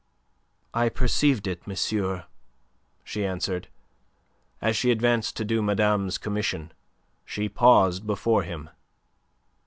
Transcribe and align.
"I 0.73 0.89
perceived 0.89 1.45
it, 1.45 1.67
monsieur," 1.67 2.25
she 3.03 3.23
answered, 3.23 3.67
as 4.59 4.75
she 4.75 4.89
advanced 4.89 5.37
to 5.37 5.45
do 5.45 5.61
madame's 5.61 6.17
commission. 6.17 6.71
She 7.23 7.47
paused 7.47 8.07
before 8.07 8.41
him. 8.41 8.71